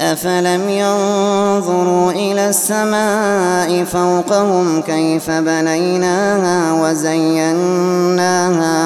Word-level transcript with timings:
أفلم 0.00 0.68
ينظروا 0.68 2.10
إلى 2.10 2.48
السماء 2.48 3.84
فوقهم 3.84 4.82
كيف 4.82 5.30
بنيناها 5.30 6.72
وزيناها 6.82 8.38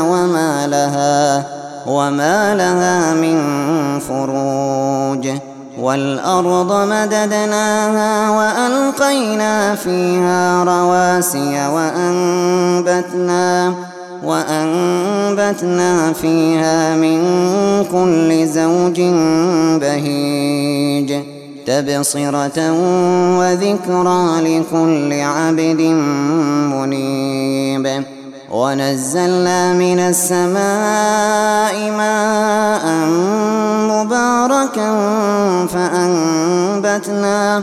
وما 0.02 0.66
لها 0.66 1.46
وما 1.86 2.54
لها 2.54 3.14
من 3.14 3.38
فروج 4.00 5.28
والأرض 5.78 6.72
مددناها 6.72 8.30
وألقينا 8.30 9.74
فيها 9.74 10.64
رواسي 10.64 11.69
وأنبتنا 11.69 13.32
وأنبتنا 14.25 16.12
فيها 16.12 16.97
من 16.97 17.19
كل 17.92 18.47
زوج 18.47 19.01
بهيج 19.81 21.15
تبصرة 21.67 22.73
وذكرى 23.39 24.41
لكل 24.41 25.12
عبد 25.12 25.81
منيب 26.73 28.05
ونزلنا 28.50 29.73
من 29.73 29.98
السماء 29.98 31.91
ماء 31.91 32.87
مباركا 33.91 34.91
فأنبتنا 35.67 37.62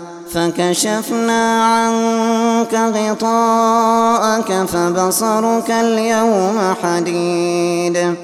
فكشفنا 0.33 1.63
عنك 1.63 2.73
غطاءك 2.73 4.51
فبصرك 4.67 5.71
اليوم 5.71 6.75
حديد 6.83 8.15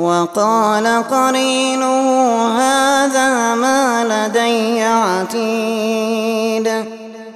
وقال 0.00 0.86
قرينه 1.10 2.46
هذا 2.58 3.54
ما 3.54 4.04
لدي 4.04 4.82
عتيد 4.82 6.68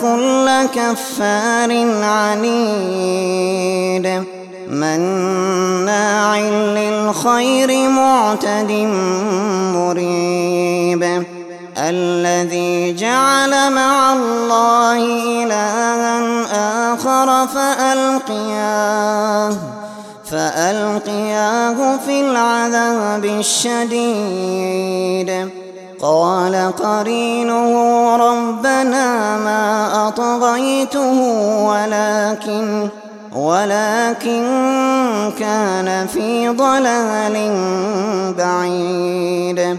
كل 0.01 0.67
كفار 0.75 1.71
عنيد 2.03 3.49
مناع 4.71 6.39
للخير 6.39 7.89
معتد 7.89 8.71
الذي 11.89 12.93
جعل 12.93 13.73
مع 13.73 14.13
الله 14.13 14.97
إلها 15.45 16.19
آخر 16.95 17.47
فألقياه 17.47 19.53
فألقياه 20.31 21.97
في 22.07 22.21
العذاب 22.21 23.25
الشديد. 23.25 24.69
قال 26.01 26.73
قرينه 26.83 27.71
ربنا 28.17 29.37
ما 29.37 30.09
أطغيته 30.09 31.21
ولكن 31.69 32.89
ولكن 33.37 34.45
كان 35.39 36.07
في 36.07 36.49
ضلال 36.49 37.37
بعيد. 38.39 39.79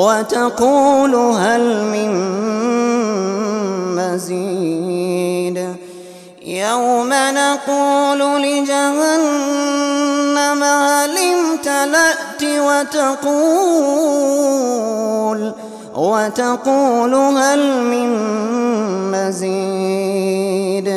وتقول 0.00 1.14
هل 1.14 1.64
من 1.92 2.10
مزيد. 3.96 5.58
يوم 6.46 7.10
نقول 7.12 8.20
لجهنم 8.42 9.52
هل 10.64 11.18
امتلأت 11.18 12.42
وتقول 12.42 13.40
وتقول 15.96 17.14
هل 17.14 17.82
من 17.82 18.10
مزيد. 19.12 20.88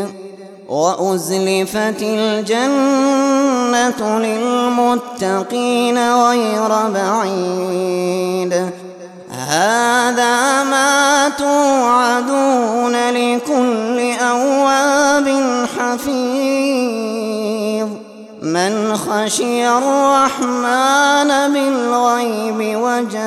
وأزلفت 0.69 2.01
الجنة 2.01 3.19
للمتقين 4.19 5.97
غير 6.13 6.71
بعيد. 6.89 8.53
هذا 9.49 10.63
ما 10.63 11.29
توعدون 11.29 12.95
لكل 13.09 14.13
أواب 14.21 15.27
حفيظ. 15.79 17.43
من 18.41 18.97
خشي 18.97 19.69
الرحمن 19.69 21.53
بالغيب 21.53 22.77
وجاء 22.81 23.23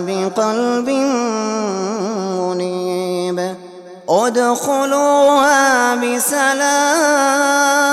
بقلب 0.00 0.88
منيب. 2.40 3.54
ادخلوها 4.08 5.94
بسلام. 5.94 7.89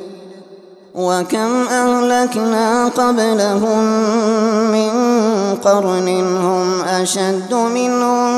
وكم 0.94 1.66
أهلكنا 1.70 2.88
قبلهم 2.88 3.84
من 4.72 4.90
قرن 5.64 6.08
هم 6.36 6.80
أشد 6.80 7.54
منهم 7.54 8.28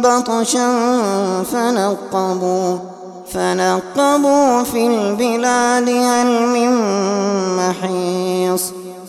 بطشا 0.00 0.72
فنقبوا 1.52 2.78
فنقبوا 3.32 4.62
في 4.62 4.86
البلاد 4.86 5.88
هل 5.88 6.46
من 6.46 6.70
محيص 7.56 8.75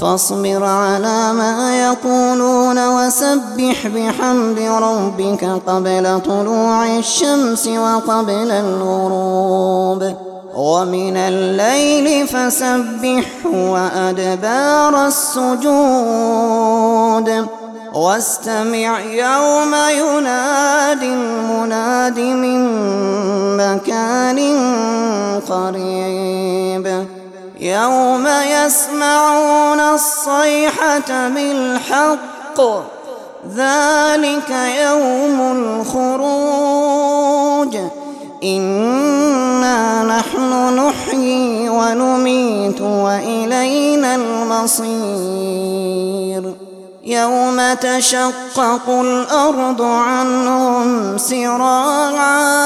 فاصبر 0.00 0.64
على 0.64 1.32
ما 1.32 1.78
يقولون 1.86 2.88
وسبح 2.88 3.86
بحمد 3.86 4.58
ربك 4.58 5.44
قبل 5.66 6.20
طلوع 6.26 6.98
الشمس 6.98 7.68
وقبل 7.68 8.50
الغروب. 8.50 10.14
ومن 10.56 11.16
الليل 11.16 12.26
فسبحه 12.26 13.46
وأدبار 13.54 15.06
السجود. 15.06 15.56
واستمع 17.94 19.00
يوم 19.00 19.74
ينادي 19.90 21.06
المناد 21.06 22.18
من 22.18 22.60
مكان 23.56 24.38
قريب. 25.48 27.06
يوم 27.60 28.26
يسمعون 28.26 29.80
الصيحة 29.80 31.28
بالحق 31.28 32.60
ذلك 33.56 34.50
يوم 34.80 35.40
الخروج. 35.86 37.76
إنا 38.44 40.02
نحن 40.02 40.76
نحيي 40.76 41.68
ونميت 41.68 42.80
وإلينا 42.80 44.14
المصير. 44.14 45.76
يوم 47.04 47.74
تشقق 47.80 48.88
الأرض 48.88 49.82
عنهم 49.82 51.18
سراعا 51.18 52.65